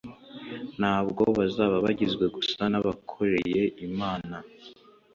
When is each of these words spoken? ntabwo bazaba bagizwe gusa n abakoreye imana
ntabwo 0.79 1.23
bazaba 1.37 1.75
bagizwe 1.85 2.25
gusa 2.35 2.61
n 2.71 2.73
abakoreye 2.79 3.63
imana 3.87 4.35